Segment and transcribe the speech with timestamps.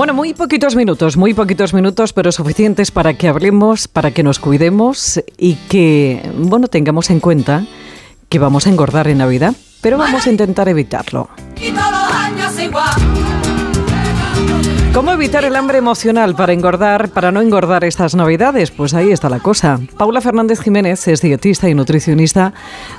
[0.00, 4.38] Bueno, muy poquitos minutos, muy poquitos minutos, pero suficientes para que hablemos, para que nos
[4.38, 7.66] cuidemos y que, bueno, tengamos en cuenta
[8.30, 11.28] que vamos a engordar en Navidad, pero vamos a intentar evitarlo.
[14.94, 18.70] ¿Cómo evitar el hambre emocional para engordar, para no engordar estas Navidades?
[18.70, 19.78] Pues ahí está la cosa.
[19.98, 22.54] Paula Fernández Jiménez es dietista y nutricionista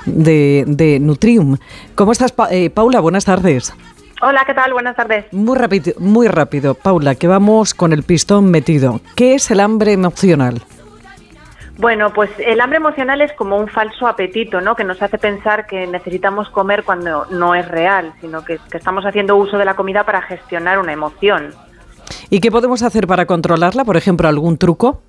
[0.06, 1.56] de, Nutrium.
[1.96, 3.00] ¿Cómo estás, eh, Paula?
[3.00, 3.72] Buenas tardes.
[4.24, 4.72] Hola, ¿qué tal?
[4.72, 5.24] Buenas tardes.
[5.32, 9.00] Muy rápido, muy rápido, Paula, que vamos con el pistón metido.
[9.16, 10.62] ¿Qué es el hambre emocional?
[11.76, 14.76] Bueno, pues el hambre emocional es como un falso apetito, ¿no?
[14.76, 19.04] Que nos hace pensar que necesitamos comer cuando no es real, sino que, que estamos
[19.04, 21.52] haciendo uso de la comida para gestionar una emoción.
[22.30, 23.84] ¿Y qué podemos hacer para controlarla?
[23.84, 25.02] Por ejemplo, algún truco.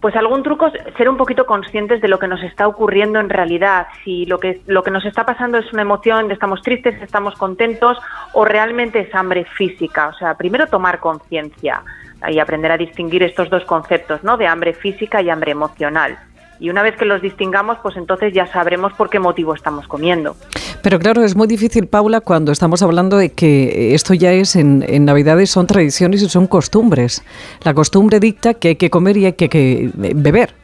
[0.00, 3.28] Pues algún truco es ser un poquito conscientes de lo que nos está ocurriendo en
[3.28, 7.34] realidad, si lo que, lo que nos está pasando es una emoción estamos tristes, estamos
[7.34, 7.98] contentos
[8.32, 10.08] o realmente es hambre física.
[10.08, 11.82] O sea, primero tomar conciencia
[12.28, 14.36] y aprender a distinguir estos dos conceptos, ¿no?
[14.36, 16.18] De hambre física y hambre emocional.
[16.60, 20.36] Y una vez que los distingamos, pues entonces ya sabremos por qué motivo estamos comiendo.
[20.82, 25.04] Pero claro, es muy difícil, Paula, cuando estamos hablando de que esto ya es en,
[25.04, 27.24] Navidades, son tradiciones y son costumbres.
[27.62, 30.54] La costumbre dicta que hay que comer y hay que beber.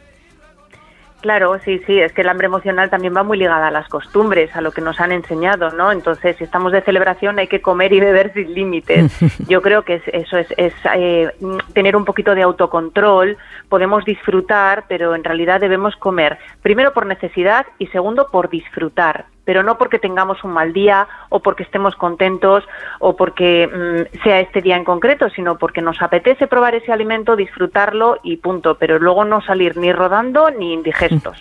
[1.25, 4.55] Claro, sí, sí, es que el hambre emocional también va muy ligada a las costumbres,
[4.55, 5.91] a lo que nos han enseñado, ¿no?
[5.91, 9.11] Entonces, si estamos de celebración hay que comer y beber sin límites.
[9.49, 10.49] Yo creo que eso es,
[10.95, 11.31] eh,
[11.73, 13.39] tener un poquito de autocontrol,
[13.71, 19.63] podemos disfrutar, pero en realidad debemos comer, primero por necesidad y segundo por disfrutar pero
[19.63, 22.65] no porque tengamos un mal día o porque estemos contentos
[22.99, 27.37] o porque mm, sea este día en concreto, sino porque nos apetece probar ese alimento,
[27.37, 31.39] disfrutarlo y punto, pero luego no salir ni rodando ni indigestos.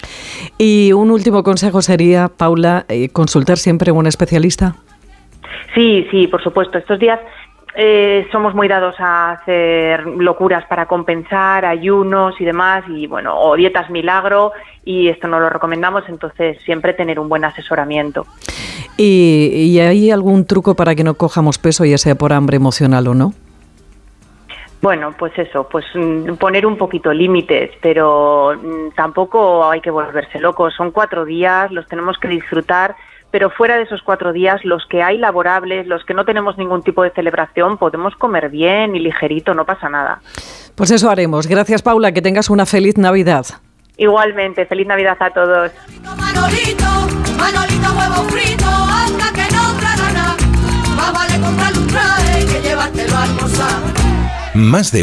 [0.58, 4.76] Y un último consejo sería, Paula, eh, consultar siempre a un especialista.
[5.74, 6.78] Sí, sí, por supuesto.
[6.78, 7.20] Estos días
[7.76, 13.56] eh, somos muy dados a hacer locuras para compensar, ayunos y demás, y bueno, o
[13.56, 14.52] dietas milagro,
[14.84, 18.26] y esto no lo recomendamos, entonces siempre tener un buen asesoramiento.
[18.98, 23.08] ¿Y, y hay algún truco para que no cojamos peso, ya sea por hambre emocional
[23.08, 23.34] o no?
[24.84, 30.42] Bueno, pues eso, pues mm, poner un poquito límites, pero mm, tampoco hay que volverse
[30.42, 30.74] locos.
[30.76, 32.94] Son cuatro días, los tenemos que disfrutar
[33.34, 36.84] pero fuera de esos cuatro días, los que hay laborables, los que no tenemos ningún
[36.84, 40.22] tipo de celebración, podemos comer bien y ligerito, no pasa nada.
[40.76, 41.48] Pues eso haremos.
[41.48, 43.48] Gracias, Paula, que tengas una feliz Navidad.
[43.98, 45.72] Igualmente, feliz Navidad a todos.
[46.16, 46.86] Manolito,
[47.36, 49.64] Manolito, huevo frito, anda que no
[51.44, 53.82] comprar un traje que llevártelo a almorzar.
[54.54, 55.02] Más de